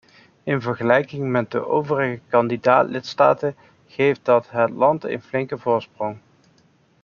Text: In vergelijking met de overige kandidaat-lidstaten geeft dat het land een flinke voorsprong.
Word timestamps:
In 0.43 0.61
vergelijking 0.61 1.29
met 1.29 1.51
de 1.51 1.67
overige 1.67 2.19
kandidaat-lidstaten 2.27 3.55
geeft 3.87 4.25
dat 4.25 4.49
het 4.51 4.69
land 4.69 5.03
een 5.03 5.21
flinke 5.21 5.57
voorsprong. 5.57 6.17